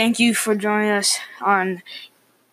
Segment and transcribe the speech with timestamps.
[0.00, 1.82] Thank you for joining us on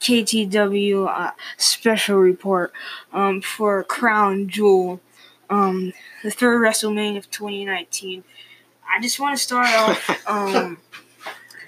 [0.02, 2.74] KTW uh, special report
[3.14, 5.00] um, for Crown Jewel,
[5.50, 5.94] um,
[6.24, 8.26] the third WrestleMania of 2019.
[8.94, 10.80] I just want to start off um,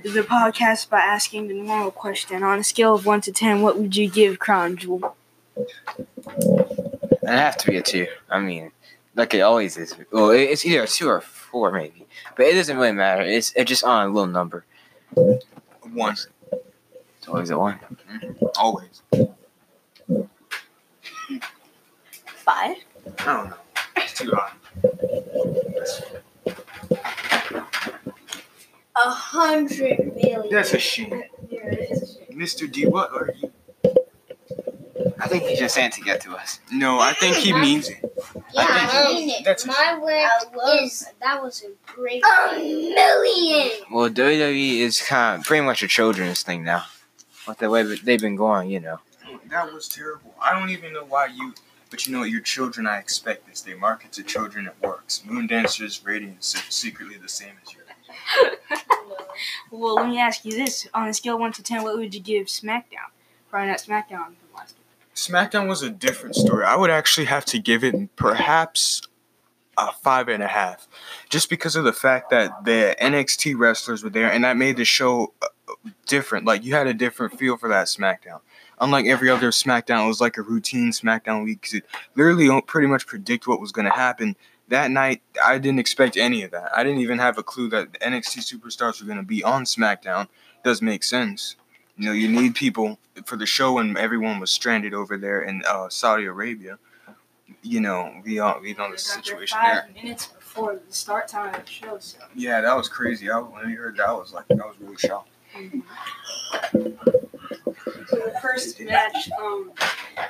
[0.04, 3.79] the podcast by asking the normal question: On a scale of one to ten, what
[3.79, 5.15] would you give Crown Jewel?
[5.56, 8.07] It have to be a two.
[8.29, 8.73] I mean,
[9.15, 9.96] like it always is.
[10.11, 12.06] Well, it's either a two or a four, maybe.
[12.36, 13.21] But it doesn't really matter.
[13.21, 14.65] It's it's just on a little number.
[16.00, 16.16] One.
[17.18, 17.78] It's always a one.
[18.57, 19.02] Always.
[22.26, 22.78] Five.
[23.20, 23.57] I don't know.
[23.98, 24.54] It's too high.
[28.96, 30.48] A hundred million.
[30.50, 31.21] That's a shame.
[31.50, 32.40] Yeah, it is a shame.
[32.40, 32.72] Mr.
[32.72, 33.52] D, what are you?
[35.20, 36.62] I think he's just saying to get to us.
[36.72, 37.98] No, I think he means it.
[38.54, 39.44] Yeah, think I mean it.
[39.44, 42.23] that's My word is that was a great.
[42.23, 43.72] A million.
[43.92, 46.86] Well, WWE is kind of pretty much a children's thing now.
[47.47, 49.00] With the way they've been going, you know.
[49.50, 50.33] That was terrible.
[50.42, 51.53] I don't even know why you.
[51.89, 52.30] But you know what?
[52.30, 53.61] Your children, I expect this.
[53.61, 54.67] They market to children.
[54.67, 55.23] It works.
[55.25, 58.55] Moon Dancer's rating is secretly the same as yours.
[59.72, 62.14] Well, let me ask you this: On a scale of one to ten, what would
[62.14, 63.09] you give SmackDown?
[63.50, 65.16] Probably not SmackDown from last week.
[65.16, 66.66] SmackDown was a different story.
[66.66, 69.02] I would actually have to give it perhaps
[69.80, 70.88] a five and a half,
[71.30, 74.86] just because of the fact that the NXT wrestlers were there, and that made the
[74.86, 75.48] show uh,
[76.06, 76.46] different.
[76.46, 78.42] Like you had a different feel for that SmackDown.
[78.82, 81.86] Unlike every other SmackDown, it was like a routine SmackDown week because it
[82.16, 84.36] literally pretty much predict what was going to happen.
[84.70, 86.72] That night, I didn't expect any of that.
[86.76, 89.64] I didn't even have a clue that the NXT superstars were going to be on
[89.64, 90.24] SmackDown.
[90.26, 91.56] It does make sense.
[91.98, 95.64] You know, you need people for the show when everyone was stranded over there in
[95.68, 96.78] uh, Saudi Arabia.
[97.61, 100.04] You know, we all we know the situation five there.
[100.04, 102.20] minutes before the start time of the show, so.
[102.36, 103.30] Yeah, that was crazy.
[103.30, 105.30] I, when we heard that, I was like, I was really shocked.
[108.08, 109.71] So the first match, um,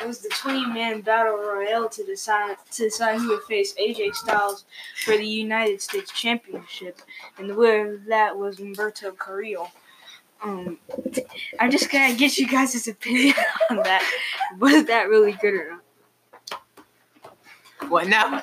[0.02, 4.66] it was the 20-man battle royale to decide to decide who would face AJ Styles
[5.06, 7.02] for the United States Championship,
[7.38, 9.69] and the winner of that was Humberto Carrillo.
[10.41, 10.78] Um,
[11.59, 13.35] I just gotta get you guys' opinion
[13.69, 14.09] on that.
[14.58, 15.81] Was that really good or not?
[17.90, 18.42] What now?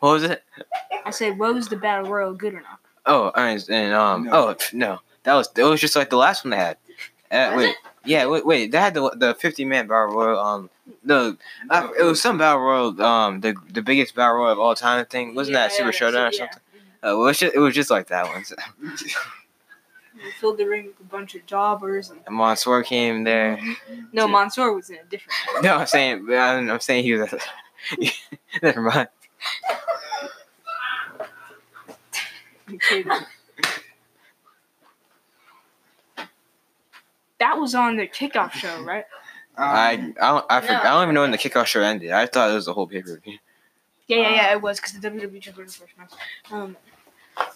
[0.00, 0.42] What was it?
[1.04, 2.80] I said, what was the battle royal good or not?
[3.06, 4.32] Oh, and, and um, No.
[4.34, 6.76] oh no, that was it was just like the last one they had.
[7.30, 10.38] Uh, Was wait, yeah, wait, wait, they had the the fifty man battle royal.
[10.38, 10.70] Um,
[11.04, 11.36] no,
[11.70, 13.00] uh, it was some battle royal.
[13.02, 15.34] Um, the the biggest battle royal of all time thing.
[15.34, 16.38] Wasn't that Super yeah, Showdown or yeah.
[16.38, 16.58] something?
[17.02, 18.44] Uh, well, it was just, it was just like that one.
[20.16, 22.10] We filled the ring with a bunch of jobbers.
[22.10, 23.58] And, And Mansoor came there.
[24.12, 25.34] no, Mansoor was in a different.
[25.62, 27.34] No, I'm saying, I'm I'm saying he was.
[28.62, 29.08] Never mind.
[37.38, 39.04] That was on the kickoff show, right?
[39.58, 42.10] I I don't I, forgot, I don't even know when the kickoff show ended.
[42.12, 43.38] I thought it was the whole pay per view.
[44.06, 44.52] Yeah, yeah, yeah.
[44.52, 46.10] It was because the WWE just was the first match.
[46.50, 46.76] Um,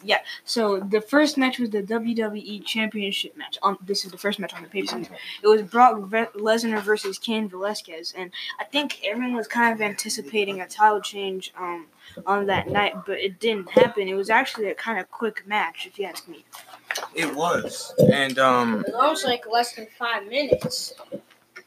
[0.03, 0.19] yeah.
[0.45, 3.59] So the first match was the WWE Championship match.
[3.63, 5.07] Um, this is the first match on the pay per view.
[5.43, 10.61] It was Brock Lesnar versus Cain Velasquez, and I think everyone was kind of anticipating
[10.61, 11.87] a title change um
[12.27, 14.09] on that night, but it didn't happen.
[14.09, 16.45] It was actually a kind of quick match, if you ask me.
[17.15, 20.95] It was, and um, It was like less than five minutes.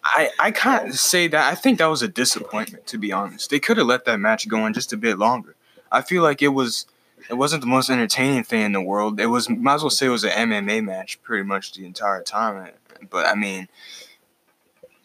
[0.04, 1.52] I I can't say that.
[1.52, 3.50] I think that was a disappointment, to be honest.
[3.50, 5.56] They could have let that match go on just a bit longer.
[5.92, 6.86] I feel like it was.
[7.30, 9.20] It wasn't the most entertaining thing in the world.
[9.20, 12.22] It was, might as well say, it was an MMA match pretty much the entire
[12.22, 12.72] time.
[13.10, 13.68] But I mean,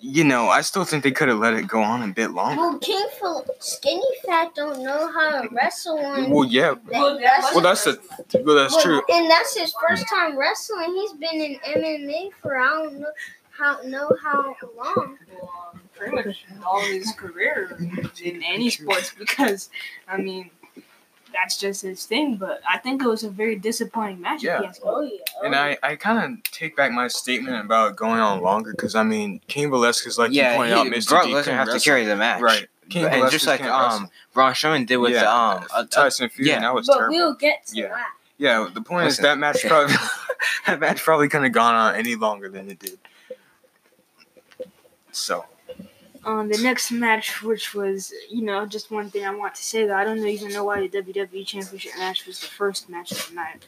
[0.00, 2.60] you know, I still think they could have let it go on a bit longer.
[2.60, 6.30] Well, King Phil, Skinny Fat don't know how to wrestle one.
[6.30, 6.74] Well, yeah.
[6.90, 7.98] That- that's- Well, that's the.
[8.44, 9.02] Well, that's well, true.
[9.10, 10.94] And that's his first time wrestling.
[10.94, 13.10] He's been in MMA for I don't know
[13.50, 15.18] how know how long.
[15.42, 17.76] Well, pretty much all his career
[18.22, 19.68] in any sports because,
[20.06, 20.50] I mean,
[21.40, 22.36] that's just his thing.
[22.36, 24.42] But I think it was a very disappointing match.
[24.42, 24.62] Yeah.
[24.62, 24.82] If you.
[24.84, 25.18] Oh yeah.
[25.44, 29.02] And I, I kind of take back my statement about going on longer because I
[29.02, 31.08] mean, Cain Velasquez, like you yeah, pointed he, out, Mr.
[31.10, 32.40] Brock D Lesnar couldn't have to carry the match.
[32.40, 32.66] Right.
[32.90, 34.10] Cain and Velasquez just like can't um wrestle.
[34.34, 36.60] Braun Strowman did with Yeah, the um uh, uh, Tyson Fury, yeah.
[36.60, 37.14] that was But terrible.
[37.16, 37.88] we'll get to Yeah.
[37.88, 38.08] that.
[38.38, 39.24] Yeah, the point Listen.
[39.24, 39.94] is that match probably
[40.66, 42.98] that match probably couldn't have gone on any longer than it did.
[45.12, 45.44] So
[46.24, 49.86] Um, the next match, which was, you know, just one thing I want to say
[49.86, 53.28] that I don't even know why the WWE Championship match was the first match of
[53.28, 53.66] the night.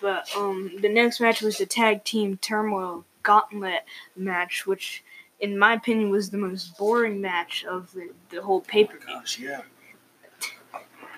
[0.00, 3.84] But um, the next match was the tag team turmoil gauntlet
[4.16, 5.02] match, which,
[5.40, 9.06] in my opinion, was the most boring match of the, the whole pay per view.
[9.06, 9.62] gosh, yeah.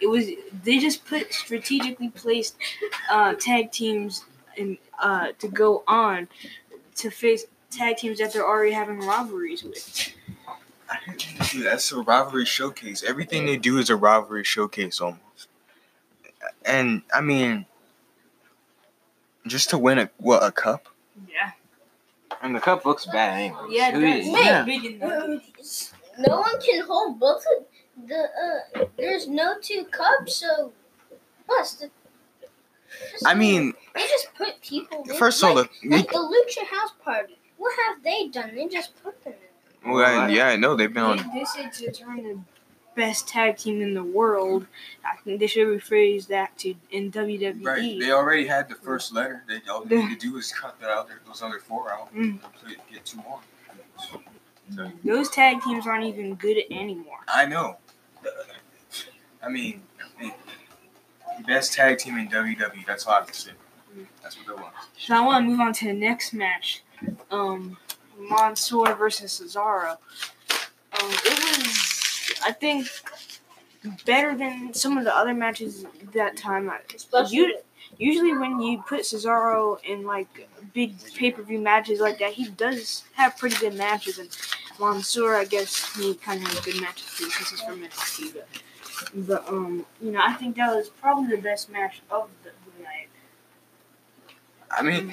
[0.00, 0.26] It was
[0.62, 2.56] they just put strategically placed
[3.10, 4.24] uh, tag teams
[4.58, 6.28] and uh, to go on
[6.96, 10.14] to face tag teams that they're already having rivalries with.
[11.50, 13.02] Dude, that's a rivalry showcase.
[13.02, 15.48] Everything they do is a rivalry showcase almost.
[16.64, 17.66] And I mean,
[19.46, 20.88] just to win a what a cup.
[21.28, 21.52] Yeah.
[22.42, 23.58] And the cup looks bad anyway.
[23.70, 24.44] Yeah, Who that's Wait.
[24.44, 24.64] yeah.
[24.64, 25.00] big
[26.18, 27.64] No one can hold both of
[28.08, 28.28] the.
[28.76, 30.72] Uh, there's no two cups, so
[31.46, 31.90] plus the.
[33.10, 35.04] just- I mean, they just put people.
[35.08, 37.38] in- first of all, like, the, like the Lucha House Party.
[37.56, 38.54] What have they done?
[38.54, 39.43] They just put them in.
[39.84, 41.16] Well, I- yeah, I know they've been on.
[41.18, 42.38] They, they said to turn the
[42.96, 44.66] best tag team in the world.
[45.04, 47.64] I think they should rephrase that to in WWE.
[47.64, 49.42] Right, they already had the first letter.
[49.48, 51.08] They all they need to do is cut that out.
[51.26, 52.14] Those other four out.
[52.14, 52.40] Mm.
[52.40, 53.40] Complete- Get two more.
[53.98, 57.18] So, Those tag teams aren't even good anymore.
[57.28, 57.76] I know.
[59.42, 59.82] I mean,
[60.18, 60.34] hey,
[61.46, 62.86] best tag team in WWE.
[62.86, 63.50] That's all I have to say.
[64.22, 64.74] That's what they want.
[64.98, 66.82] So I want to move on to the next match.
[67.30, 67.76] Um,
[68.28, 69.96] Mansoor versus Cesaro.
[71.00, 72.88] Um, it was, I think,
[74.04, 75.84] better than some of the other matches
[76.14, 76.70] that time.
[76.94, 77.58] Especially You,
[77.98, 82.48] usually when you put Cesaro in like big pay per view matches like that, he
[82.50, 84.18] does have pretty good matches.
[84.18, 84.28] And
[84.80, 88.34] Mansoor, I guess, he kind of has good matches too since he's from NXT.
[88.34, 92.50] But, but um, you know, I think that was probably the best match of the
[92.50, 93.08] the night.
[94.70, 95.12] I mean,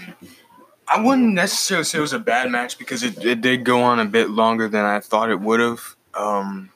[0.94, 4.00] I wouldn't necessarily say it was a bad match because it, it did go on
[4.00, 5.96] a bit longer than I thought it would have.
[6.14, 6.70] Um,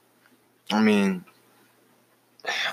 [0.72, 1.26] I mean,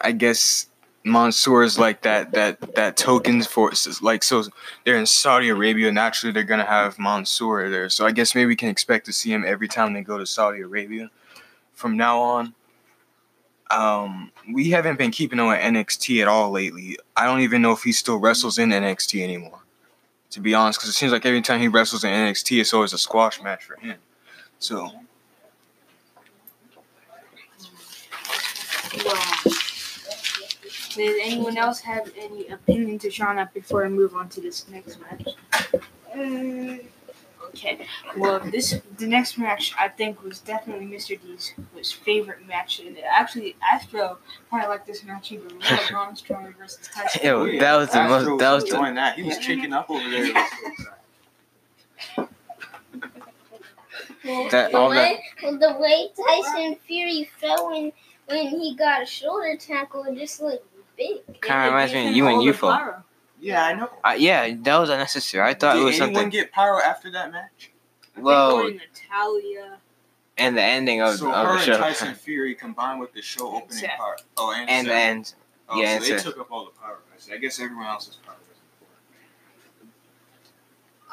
[0.00, 0.69] I guess
[1.03, 3.73] Mansoor is like that that that tokens for
[4.03, 4.44] like so
[4.85, 5.91] they're in Saudi Arabia.
[5.91, 7.91] Naturally, they're gonna have Mansoor there.
[7.91, 10.27] So I guess maybe we can expect to see him every time they go to
[10.27, 11.11] Saudi Arabia
[11.73, 12.55] from now on.
[13.73, 16.99] Um, we haven't been keeping him at NXT at all lately.
[17.17, 19.62] I don't even know if he still wrestles in NXT anymore
[20.32, 22.93] to be honest, because it seems like every time he wrestles in NXT, it's always
[22.93, 23.99] a squash match for him.
[24.58, 24.90] So
[29.05, 34.40] Well, does anyone else have any opinion to Sean up before I move on to
[34.40, 35.29] this next match?
[36.14, 36.84] Mm,
[37.54, 37.87] Okay.
[38.16, 41.20] Well, this the next match I think was definitely Mr.
[41.20, 44.19] D's was favorite match, and actually Astro
[44.49, 45.60] probably liked this match even more.
[45.90, 47.20] Braun Strowman versus Tyson.
[47.25, 47.58] Yo, Fury.
[47.58, 48.38] that was the most.
[48.40, 48.70] That was the.
[48.76, 49.16] doing that.
[49.16, 50.32] He was kicking up over there.
[54.25, 57.93] well, That- the all way well, the way Tyson Fury fell when
[58.26, 60.64] when he got a shoulder tackle, it just looked
[60.96, 61.19] big.
[61.43, 62.46] Kinda reminds me of They you gave and him
[63.43, 63.65] you all the for.
[63.65, 63.65] pyro.
[63.65, 63.91] yeah, I know.
[64.05, 65.49] Uh, yeah, that was unnecessary.
[65.49, 66.31] I thought Did it was Did anyone something.
[66.41, 67.71] get pyro after that match?
[68.12, 69.79] I think Well, Natalya.
[70.39, 71.83] and the ending of, so of her the and.
[71.83, 73.97] Tyson Fury combined with the show opening Seth.
[73.99, 74.23] part.
[74.37, 74.94] Oh, and and Seth.
[74.94, 75.35] the end.
[75.69, 76.23] Oh, yeah, so and they Seth.
[76.25, 76.97] took up all the pyro.
[77.15, 77.33] I see.
[77.33, 78.37] I guess everyone else is pyro.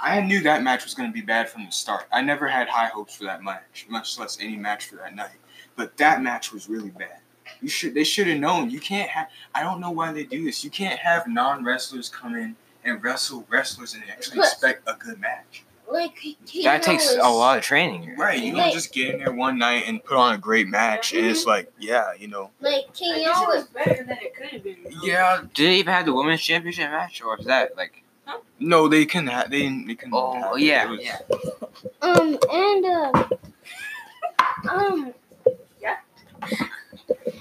[0.02, 2.06] I knew that match was going to be bad from the start.
[2.12, 5.36] I never had high hopes for that match, much less any match for that night.
[5.76, 7.20] But that match was really bad.
[7.62, 8.70] You should they should have known.
[8.70, 10.64] You can't have I don't know why they do this.
[10.64, 14.94] You can't have non wrestlers come in and wrestle wrestlers and actually But- expect a
[14.94, 15.64] good match.
[15.92, 18.16] Like he That takes a lot of training.
[18.16, 18.40] Right.
[18.40, 21.14] You Like- don't just get in there one night and put on a great match
[21.14, 22.52] and it's like, yeah, you know.
[22.62, 24.78] Like I guess it was was better than it could have been.
[24.84, 24.90] though.
[25.04, 25.42] Yeah.
[25.56, 28.04] Did they even have the women's championship match, or was that like?
[28.26, 28.38] huh?
[28.60, 30.62] No, they can have they they can Oh, have it.
[30.62, 31.18] yeah, was- yeah.
[32.04, 33.30] um and um
[34.70, 35.14] um
[35.82, 35.96] Yeah.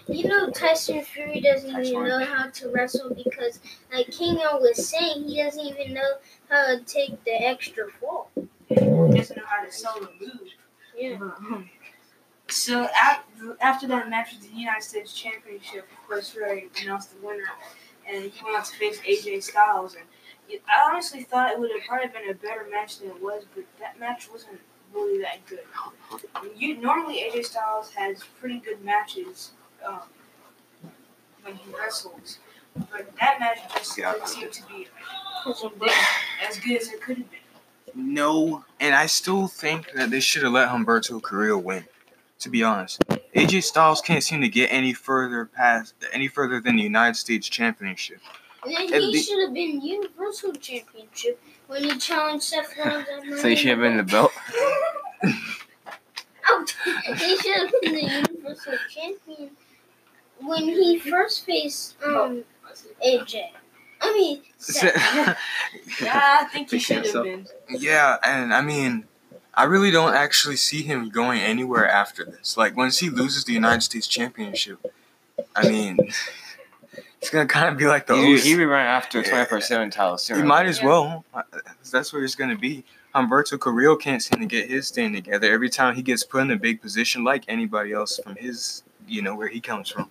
[0.09, 3.61] You know Tyson Fury doesn't That's even know how to wrestle because
[3.93, 6.13] like King was saying he doesn't even know
[6.49, 8.31] how to take the extra fall.
[8.35, 10.49] He doesn't know how to sell the move.
[10.97, 11.17] Yeah.
[11.19, 11.71] But, um,
[12.49, 17.27] so after, after that match with the United States Championship, of course, Ray announced the
[17.27, 17.45] winner,
[18.09, 19.95] and he went out to face AJ Styles.
[19.95, 23.45] And I honestly thought it would have probably been a better match than it was,
[23.55, 24.61] but that match wasn't
[24.95, 25.61] really that good.
[26.57, 29.53] You normally AJ Styles has pretty good matches
[29.87, 30.01] um,
[31.43, 32.39] when he wrestles,
[32.91, 34.13] but that match just Yeah.
[34.13, 34.89] didn't seem to be
[35.45, 35.65] Cause
[36.47, 37.41] as good as it could have been.
[37.95, 41.85] No, and I still think that they should have let Humberto Carrillo win.
[42.41, 43.01] To be honest,
[43.35, 47.49] AJ Styles can't seem to get any further past any further than the United States
[47.49, 48.21] Championship.
[48.65, 53.41] And then It'd he be- should have been Universal Championship when he challenged Seth Rollins.
[53.41, 54.31] So you should have been the belt.
[56.51, 56.75] Out.
[57.19, 59.51] he should have been the Universal Champion
[60.41, 62.45] when he first faced um
[63.05, 63.43] AJ.
[64.01, 64.95] I mean, Seth.
[66.01, 67.25] Yeah, I think he Think should so.
[67.25, 67.47] have been.
[67.69, 69.05] Yeah, and I mean,
[69.55, 72.57] I really don't actually see him going anywhere after this.
[72.57, 74.79] Like once he loses the United States Championship,
[75.57, 75.99] I mean,
[77.21, 79.91] It's gonna kind of be like the He, he be running after a 24 7
[79.91, 80.19] title.
[80.37, 80.87] He might as Yeah.
[80.87, 81.25] well.
[81.35, 81.43] Uh,
[81.91, 82.85] That's where he's gonna be.
[83.13, 85.51] Humberto Carrillo can't seem to get his thing together.
[85.53, 89.23] Every time he gets put in a big position, like anybody else from his, you
[89.23, 90.11] know, where he comes from.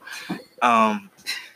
[0.61, 1.09] Um,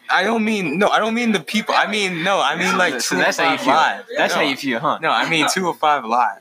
[0.10, 0.90] I don't mean no.
[0.90, 1.74] I don't mean the people.
[1.78, 2.42] I mean no.
[2.42, 3.74] I mean like so that's how you feel.
[3.74, 4.06] live.
[4.18, 5.00] That's no, how you feel, huh?
[5.02, 6.40] No, I mean 205 live.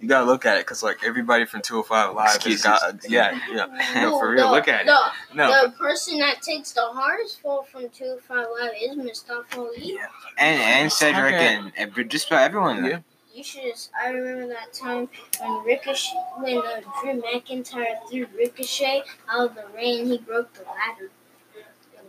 [0.00, 2.62] You gotta look at it because like everybody from 205 live has Excuses.
[2.64, 3.66] got yeah yeah.
[4.02, 4.48] No, for real.
[4.48, 4.86] the- Look at it.
[4.86, 4.98] the,
[5.34, 9.94] No, The person that takes the hardest fall from 205 Live is Mustafa Ali.
[9.94, 10.06] Yeah.
[10.38, 11.54] And and Cedric Okay.
[11.78, 12.84] and, and just about everyone.
[12.84, 12.98] Yeah.
[13.34, 15.08] You should just, I remember that time
[15.40, 20.64] when Ricochet, when uh, Drew McIntyre threw Ricochet out of the ring, he broke the
[20.64, 21.10] ladder.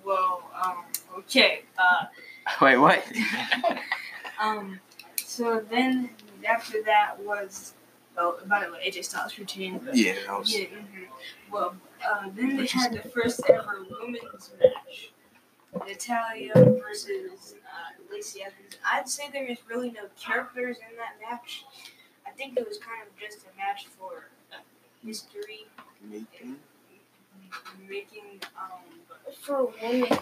[0.06, 0.84] Well, um,
[1.20, 1.62] okay.
[1.78, 2.06] Uh,
[2.62, 3.06] Wait, what?
[4.42, 4.80] um,
[5.16, 6.10] so then
[6.46, 7.74] after that was,
[8.18, 9.80] well, by the way, AJ Styles routine.
[9.84, 10.16] but- yeah.
[10.28, 10.66] That was, Yeah.
[10.66, 11.04] hmm
[11.50, 11.76] Well,
[12.06, 15.13] uh, then they had the first ever women's match.
[15.88, 18.78] Natalya versus uh, Lacey Evans.
[18.86, 21.66] I'd say there is really no characters in that match.
[22.26, 24.30] I think it was kind of just a match for
[25.06, 25.66] history
[26.10, 26.58] making.
[27.88, 28.82] making Um,
[29.42, 30.18] For women,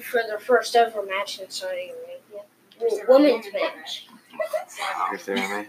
[0.00, 2.44] for their first ever match in Saudi Arabia.
[2.78, 4.06] First ever women's women's match.
[5.12, 5.68] If they're right.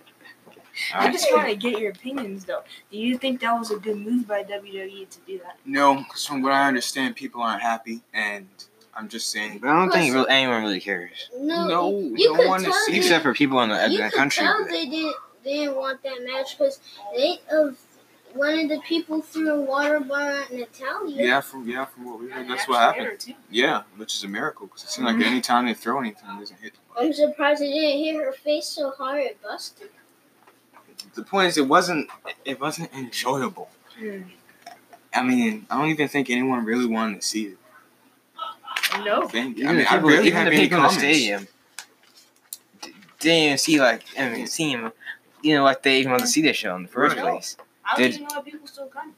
[0.95, 2.63] I just want to get your opinions though.
[2.91, 5.57] Do you think that was a good move by WWE to do that?
[5.65, 8.47] No, because from what I understand, people aren't happy, and
[8.95, 9.59] I'm just saying.
[9.59, 11.29] But I don't think really, anyone really cares.
[11.37, 13.85] No, No, you no could one is tell seeing they- Except for people in the,
[13.85, 14.43] in you the country.
[14.43, 16.79] tell they didn't they didn't want that match because
[17.15, 17.77] they of
[18.33, 21.23] one of the people threw a water bar at Natalya.
[21.25, 23.35] Yeah, from yeah, from what we heard, that's what happened.
[23.51, 26.39] Yeah, which is a miracle because it seems like any time they throw anything, it
[26.39, 26.73] doesn't hit.
[26.97, 29.89] I'm surprised it didn't hit her face so hard it busted.
[31.15, 32.09] The point is, it wasn't
[32.45, 33.69] it wasn't enjoyable.
[33.99, 34.21] Hmm.
[35.13, 37.57] I mean, I don't even think anyone really wanted to see it.
[38.93, 39.27] I No.
[39.27, 39.57] think.
[39.57, 41.47] Even I mean, the I people, barely even have the any people in the stadium
[43.19, 44.91] didn't even see like I mean see him.
[45.41, 47.23] You know, like they even want to see the show in the first Right.
[47.23, 47.57] place.
[47.85, 49.13] I don't Did- even know why people still come.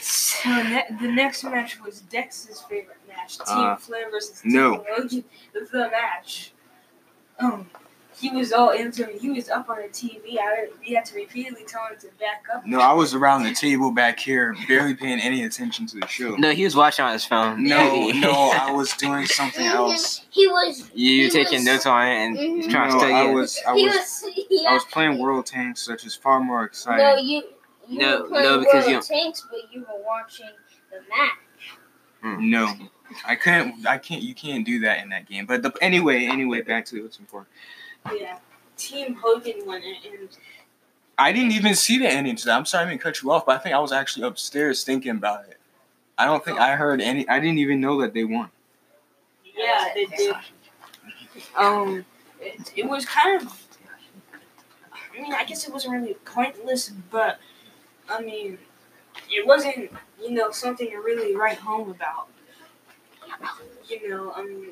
[0.00, 4.76] So ne- the next match was Dex's favorite match, Team Uh, Flair versus no.
[4.78, 5.24] Team Hogan.
[5.52, 6.52] The match.
[7.38, 7.70] Um,
[8.18, 9.20] he was all into it.
[9.20, 10.38] He was up on the TV.
[10.40, 12.66] I we had to repeatedly tell him to back up.
[12.66, 16.34] No, I was around the table back here, barely paying any attention to the show.
[16.36, 17.62] No, he was watching on his phone.
[17.64, 20.26] No, no, I was doing something else.
[20.30, 22.70] He was You He taking was- notes on it and Mhm.
[22.70, 25.88] trying No, to study I was, I was, was he I was playing World Tanks,
[25.88, 27.26] which is far more No, exciting.
[27.26, 27.42] you
[27.88, 30.46] you No, were no, because World you- of Tanks, but you were watching
[30.90, 32.38] the match.
[32.40, 32.74] No,
[33.26, 33.86] I couldn't.
[33.86, 34.22] I can't.
[34.22, 35.46] You can't do that in that game.
[35.46, 37.48] But the, anyway, anyway, back to what's important.
[38.06, 38.38] Yeah.
[38.76, 40.28] Team Hogan won it, and
[41.18, 42.56] I didn't even see the ending to that.
[42.56, 45.10] I'm sorry, I didn't cut you off, but I think I was actually upstairs thinking
[45.10, 45.58] about it.
[46.16, 47.28] I don't think I heard any.
[47.28, 48.50] I didn't even know that they won.
[49.56, 50.36] yeah, they did.
[51.56, 52.04] Um,
[52.40, 53.66] it, it was kind of.
[54.92, 57.40] I mean, I guess it wasn't really pointless, but
[58.08, 58.58] I mean,
[59.28, 59.90] it wasn't
[60.20, 62.28] you know something to really write home about.
[63.88, 64.66] You know, I mean,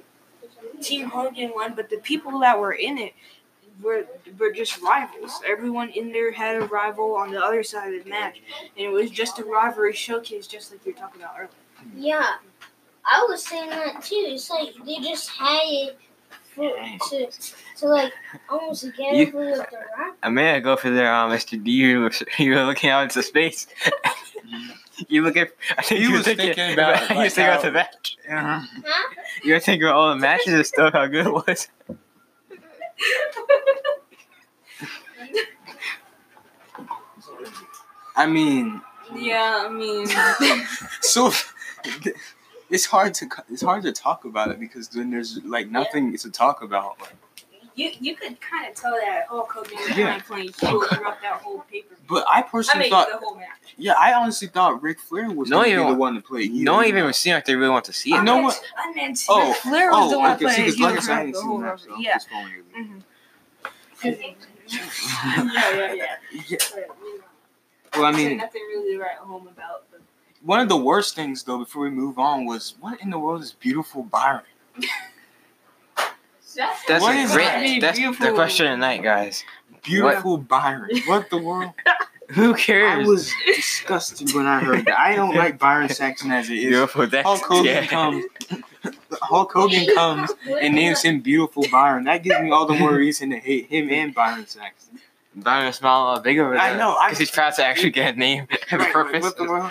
[0.83, 3.13] Team Hogan won, but the people that were in it
[3.83, 4.07] were
[4.39, 5.41] were just rivals.
[5.47, 8.41] Everyone in there had a rival on the other side of the match,
[8.77, 11.51] and it was just a rivalry showcase, just like you were talking about earlier.
[11.97, 12.37] Yeah,
[13.05, 14.15] I was saying that too.
[14.29, 15.99] It's like they just had it
[16.55, 16.71] for,
[17.11, 17.31] to
[17.79, 18.13] to like
[18.49, 20.17] almost get You- over with the rap.
[20.23, 21.63] A minute ago for there, um, Mr.
[21.63, 23.67] D, you were, you were looking out into space.
[25.09, 25.47] you looking?
[25.77, 27.69] I think He you were was thinking, thinking about, you were like, thinking about how-
[27.69, 28.17] the match.
[28.31, 28.67] Uh-huh.
[28.87, 29.15] Huh?
[29.47, 31.69] You were thinking about all the matches and stuff, how good it was.
[38.17, 38.81] I mean,
[39.15, 40.09] Yeah, I mean,
[41.01, 41.31] so
[42.71, 46.31] it's hard to it's hard to talk about it because then there's like nothing to
[46.31, 47.01] talk about.
[47.01, 47.15] Like,
[47.77, 50.07] you you could kind of tell that Hulk Hogan was Yeah.
[50.09, 51.95] kind of playing heel throughout that whole paper.
[52.09, 53.49] but I I personally mean, thought, the whole match.
[53.77, 56.21] yeah, I honestly thought Ric Flair was No, going to you be the one to
[56.21, 56.49] play.
[56.49, 56.65] heel.
[56.65, 58.25] No one even seemed like they really want to see I it.
[58.25, 60.65] know I meant, what- I meant Oh, Ric Flair was the one okay, see, playing
[60.65, 61.95] 'cause heel like I said, I throughout didn't the see whole the match, match.
[61.97, 62.15] so Yeah.
[62.15, 62.65] just following you.
[62.77, 63.03] Mhm.
[64.05, 66.17] yeah, yeah, yeah.
[66.49, 66.57] Yeah.
[66.75, 67.25] But, you know,
[67.97, 69.85] Well, I mean, nothing really to write home about.
[69.91, 70.01] But
[70.43, 73.43] one of the worst things though, before we move on, was what in the world
[73.43, 74.43] is beautiful Byron?
[76.57, 77.45] That's What a is great.
[77.45, 77.81] that?
[77.81, 78.35] That's the Beautiful.
[78.35, 79.45] question tonight, guys.
[79.83, 80.91] Beautiful Byron.
[81.07, 81.73] What the world?
[82.31, 82.91] Who cares?
[82.91, 83.07] I cares?
[83.09, 84.99] was disgusted when I heard that.
[84.99, 86.65] I don't like Byron Saxton as it is.
[86.67, 87.07] Beautiful.
[87.07, 87.87] That's Hulk Hogan yeah.
[87.87, 88.25] comes.
[89.23, 92.03] Hulk Hogan comes and names him Beautiful Byron.
[92.05, 94.99] That gives me all the more reason to hate him and Byron Saxton.
[95.37, 96.61] Byron smile uh, big over there.
[96.61, 99.23] I know, Because he's proud to actually get a name, have a Right, purpose.
[99.23, 99.71] what the world?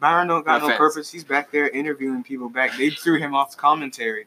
[0.00, 1.10] Byron don't got No no purpose.
[1.10, 2.76] He's back there interviewing people back.
[2.76, 4.26] They threw him off the commentary.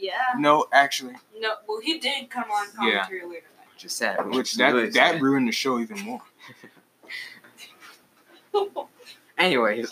[0.00, 0.12] Yeah.
[0.38, 1.54] No, actually, No.
[1.68, 3.02] Well, he did come on Yeah.
[3.04, 3.46] commentary later.
[3.76, 4.26] Just sad.
[4.34, 5.22] which that Really that sad.
[5.22, 6.22] ruined the show even more.
[9.38, 9.90] Anyways,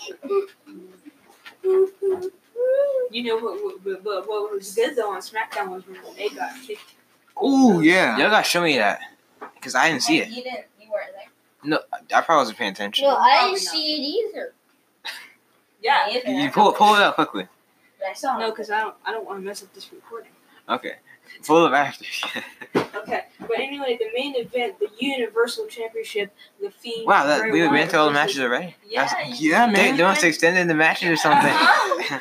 [3.11, 3.63] You know what?
[3.65, 6.95] What, what, what, what was good though on SmackDown was when they got kicked.
[7.37, 8.19] Oh yeah.
[8.19, 9.01] y'all gotta show me that.
[9.55, 10.29] Because I didn't see it.
[10.29, 10.65] You didn't.
[10.81, 11.29] You weren't there.
[11.65, 11.79] No,
[12.15, 13.07] I probably wasn't paying attention.
[13.07, 14.53] No, I didn't see it either.
[15.83, 16.09] Yeah.
[16.11, 16.31] Either.
[16.31, 17.47] You pull, pull it up quickly.
[18.07, 18.95] I saw No, because I don't.
[19.05, 20.31] I don't want to mess up this recording.
[20.69, 20.95] Okay.
[21.43, 22.05] Full of up after.
[22.99, 27.07] Okay, but anyway, the main event, the Universal Championship, the Fiend.
[27.07, 28.75] wow, that, we Wyatt went to all the matches already?
[28.87, 29.97] Yeah, That's- Yeah, man.
[29.97, 31.53] they must have extended the matches or something.
[31.53, 32.21] Um,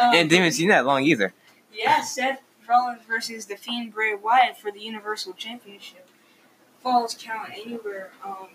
[0.00, 1.32] and didn't even see that long either.
[1.72, 6.08] Yeah, Seth Rollins versus the Fiend Bray Wyatt for the Universal Championship.
[6.82, 8.12] Falls count anywhere.
[8.24, 8.48] Um,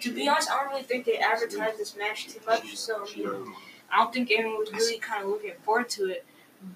[0.00, 3.24] to be honest, I don't really think they advertised this match too much, so you
[3.24, 3.46] know,
[3.92, 6.24] I don't think anyone was really kind of looking forward to it.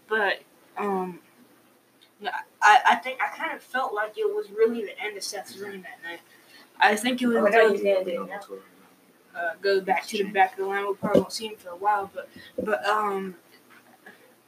[0.08, 0.40] But
[0.76, 1.20] um,
[2.62, 5.58] I I think I kind of felt like it was really the end of Seth's
[5.58, 6.20] reign that night.
[6.78, 7.36] I think it was.
[7.36, 8.40] Oh, no, he's gonna now.
[9.34, 10.86] uh, go back to the back of the line.
[10.86, 12.28] We probably won't see him for a while, but
[12.62, 13.36] but um,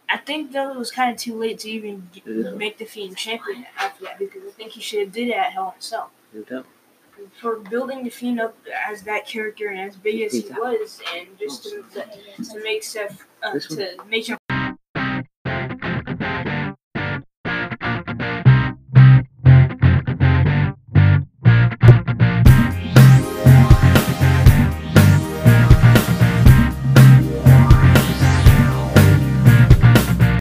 [0.08, 2.26] I think though it was kind of too late to even get,
[2.56, 5.52] make the Fiend champion after that because I think he should have did it at
[5.52, 6.10] Hell in a Cell
[7.40, 8.56] for building the Fiend up
[8.88, 13.24] as that character and as big as he was, and just to, to make Seth
[13.42, 14.38] uh, to make him